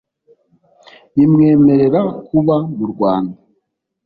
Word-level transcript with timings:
bimwemerera 1.15 2.01
kuba 2.27 2.55
mu 2.75 2.85
rwanda 2.91 3.35